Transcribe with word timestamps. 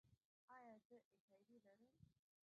ایا 0.55 0.75
زه 0.87 0.95
ایچ 1.05 1.23
آی 1.33 1.41
وي 1.49 1.59
لرم؟ 1.65 1.87